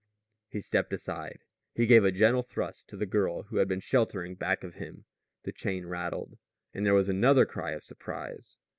[0.49, 1.43] He stepped aside.
[1.75, 5.05] He gave a gentle thrust to the girl who had been sheltering back of him.
[5.43, 6.39] The chain rattled.
[6.73, 8.57] And there was another cry of surprise.